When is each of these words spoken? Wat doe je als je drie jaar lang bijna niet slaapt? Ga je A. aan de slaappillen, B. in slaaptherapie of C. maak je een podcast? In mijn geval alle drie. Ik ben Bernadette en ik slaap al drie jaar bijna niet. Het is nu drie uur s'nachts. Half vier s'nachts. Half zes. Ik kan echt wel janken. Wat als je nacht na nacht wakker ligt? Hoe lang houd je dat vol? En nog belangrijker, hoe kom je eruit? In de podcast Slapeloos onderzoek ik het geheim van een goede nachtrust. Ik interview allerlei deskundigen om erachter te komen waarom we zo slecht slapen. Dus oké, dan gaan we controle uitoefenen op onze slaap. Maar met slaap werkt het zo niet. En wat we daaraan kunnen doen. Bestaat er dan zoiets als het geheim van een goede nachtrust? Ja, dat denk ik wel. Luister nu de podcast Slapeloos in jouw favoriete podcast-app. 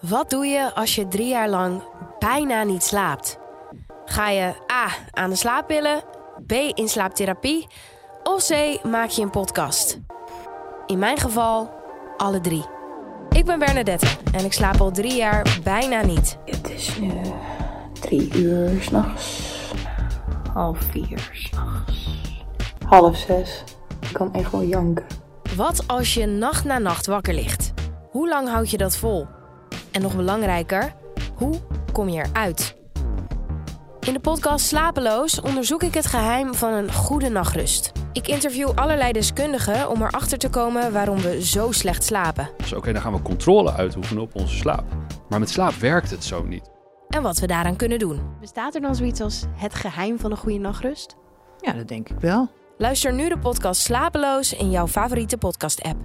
Wat 0.00 0.30
doe 0.30 0.46
je 0.46 0.74
als 0.74 0.94
je 0.94 1.08
drie 1.08 1.28
jaar 1.28 1.48
lang 1.48 1.82
bijna 2.18 2.62
niet 2.62 2.82
slaapt? 2.82 3.38
Ga 4.04 4.28
je 4.28 4.54
A. 4.72 4.88
aan 5.10 5.30
de 5.30 5.36
slaappillen, 5.36 6.02
B. 6.46 6.52
in 6.52 6.88
slaaptherapie 6.88 7.66
of 8.22 8.46
C. 8.46 8.84
maak 8.84 9.08
je 9.08 9.22
een 9.22 9.30
podcast? 9.30 9.98
In 10.86 10.98
mijn 10.98 11.18
geval 11.18 11.70
alle 12.16 12.40
drie. 12.40 12.64
Ik 13.30 13.44
ben 13.44 13.58
Bernadette 13.58 14.06
en 14.32 14.44
ik 14.44 14.52
slaap 14.52 14.80
al 14.80 14.90
drie 14.90 15.14
jaar 15.14 15.58
bijna 15.62 16.02
niet. 16.02 16.38
Het 16.44 16.70
is 16.70 16.98
nu 16.98 17.12
drie 18.00 18.34
uur 18.34 18.82
s'nachts. 18.82 19.54
Half 20.52 20.78
vier 20.78 21.30
s'nachts. 21.32 22.08
Half 22.86 23.16
zes. 23.16 23.64
Ik 24.00 24.12
kan 24.12 24.34
echt 24.34 24.50
wel 24.50 24.64
janken. 24.64 25.06
Wat 25.56 25.84
als 25.86 26.14
je 26.14 26.26
nacht 26.26 26.64
na 26.64 26.78
nacht 26.78 27.06
wakker 27.06 27.34
ligt? 27.34 27.72
Hoe 28.10 28.28
lang 28.28 28.48
houd 28.48 28.70
je 28.70 28.76
dat 28.76 28.96
vol? 28.96 29.26
En 29.96 30.02
nog 30.02 30.16
belangrijker, 30.16 30.94
hoe 31.34 31.54
kom 31.92 32.08
je 32.08 32.24
eruit? 32.24 32.76
In 34.00 34.12
de 34.12 34.20
podcast 34.20 34.66
Slapeloos 34.66 35.40
onderzoek 35.40 35.82
ik 35.82 35.94
het 35.94 36.06
geheim 36.06 36.54
van 36.54 36.72
een 36.72 36.92
goede 36.92 37.28
nachtrust. 37.28 37.92
Ik 38.12 38.28
interview 38.28 38.70
allerlei 38.74 39.12
deskundigen 39.12 39.88
om 39.90 40.02
erachter 40.02 40.38
te 40.38 40.48
komen 40.48 40.92
waarom 40.92 41.18
we 41.18 41.44
zo 41.44 41.72
slecht 41.72 42.04
slapen. 42.04 42.50
Dus 42.56 42.72
oké, 42.72 42.92
dan 42.92 43.02
gaan 43.02 43.12
we 43.12 43.22
controle 43.22 43.72
uitoefenen 43.72 44.22
op 44.22 44.34
onze 44.34 44.56
slaap. 44.56 44.84
Maar 45.28 45.38
met 45.38 45.50
slaap 45.50 45.72
werkt 45.72 46.10
het 46.10 46.24
zo 46.24 46.42
niet. 46.42 46.70
En 47.08 47.22
wat 47.22 47.38
we 47.38 47.46
daaraan 47.46 47.76
kunnen 47.76 47.98
doen. 47.98 48.20
Bestaat 48.40 48.74
er 48.74 48.80
dan 48.80 48.94
zoiets 48.94 49.20
als 49.20 49.44
het 49.54 49.74
geheim 49.74 50.18
van 50.18 50.30
een 50.30 50.36
goede 50.36 50.58
nachtrust? 50.58 51.16
Ja, 51.60 51.72
dat 51.72 51.88
denk 51.88 52.08
ik 52.08 52.20
wel. 52.20 52.48
Luister 52.78 53.12
nu 53.12 53.28
de 53.28 53.38
podcast 53.38 53.80
Slapeloos 53.80 54.52
in 54.52 54.70
jouw 54.70 54.86
favoriete 54.86 55.38
podcast-app. 55.38 55.96